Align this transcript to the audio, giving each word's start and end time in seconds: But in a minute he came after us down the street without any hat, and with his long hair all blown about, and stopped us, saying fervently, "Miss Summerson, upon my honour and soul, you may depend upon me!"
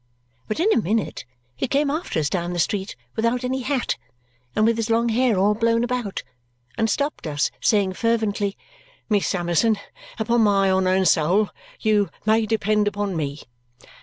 But 0.47 0.59
in 0.59 0.73
a 0.73 0.81
minute 0.81 1.25
he 1.55 1.67
came 1.67 1.91
after 1.91 2.19
us 2.19 2.27
down 2.27 2.53
the 2.53 2.57
street 2.59 2.95
without 3.15 3.43
any 3.43 3.61
hat, 3.61 3.97
and 4.55 4.65
with 4.65 4.77
his 4.77 4.89
long 4.89 5.09
hair 5.09 5.37
all 5.37 5.53
blown 5.53 5.83
about, 5.83 6.23
and 6.75 6.89
stopped 6.89 7.27
us, 7.27 7.51
saying 7.61 7.93
fervently, 7.93 8.57
"Miss 9.09 9.27
Summerson, 9.27 9.77
upon 10.17 10.41
my 10.41 10.71
honour 10.71 10.95
and 10.95 11.07
soul, 11.07 11.49
you 11.79 12.09
may 12.25 12.47
depend 12.47 12.87
upon 12.87 13.15
me!" 13.15 13.43